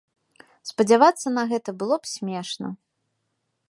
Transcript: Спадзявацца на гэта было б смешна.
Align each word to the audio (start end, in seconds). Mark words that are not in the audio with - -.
Спадзявацца 0.69 1.27
на 1.37 1.43
гэта 1.53 1.69
было 1.83 1.95
б 2.05 2.15
смешна. 2.17 2.67